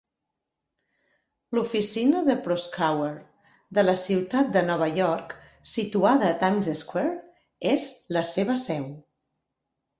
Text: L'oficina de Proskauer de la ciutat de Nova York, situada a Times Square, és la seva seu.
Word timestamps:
L'oficina 1.57 2.21
de 2.29 2.35
Proskauer 2.47 3.11
de 3.79 3.85
la 3.85 3.95
ciutat 4.05 4.51
de 4.57 4.65
Nova 4.71 4.89
York, 4.97 5.37
situada 5.75 6.33
a 6.33 6.41
Times 6.43 6.73
Square, 6.83 7.15
és 7.77 7.89
la 8.19 8.29
seva 8.35 8.61
seu. 8.69 8.93